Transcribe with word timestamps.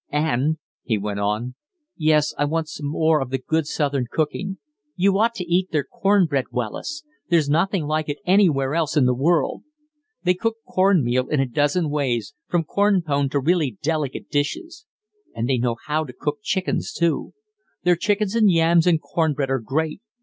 And," 0.09 0.57
he 0.81 0.97
went 0.97 1.19
on 1.19 1.53
"yes, 1.95 2.33
I 2.35 2.45
want 2.45 2.67
some 2.67 2.87
more 2.89 3.21
of 3.21 3.29
the 3.29 3.37
good 3.37 3.67
southern 3.67 4.07
cooking. 4.09 4.57
You 4.95 5.19
ought 5.19 5.35
to 5.35 5.43
eat 5.45 5.69
their 5.71 5.83
cornbread, 5.83 6.45
Wallace! 6.51 7.03
there's 7.29 7.47
nothing 7.51 7.85
like 7.85 8.09
it 8.09 8.17
anywhere 8.25 8.73
else 8.73 8.97
in 8.97 9.05
the 9.05 9.13
world. 9.13 9.61
They 10.23 10.33
cook 10.33 10.55
corn 10.67 11.03
meal 11.03 11.27
in 11.27 11.39
a 11.39 11.45
dozen 11.45 11.91
ways, 11.91 12.33
from 12.47 12.63
corn 12.63 13.03
pone 13.03 13.29
to 13.29 13.39
really 13.39 13.77
delicate 13.83 14.31
dishes. 14.31 14.87
And 15.35 15.47
they 15.47 15.59
know 15.59 15.75
how 15.85 16.03
to 16.05 16.13
cook 16.13 16.39
chickens, 16.41 16.91
too. 16.93 17.35
Their 17.83 17.95
chickens 17.95 18.33
and 18.33 18.49
yams 18.49 18.87
and 18.87 18.99
cornbread 18.99 19.51
are 19.51 19.59
great. 19.59 20.01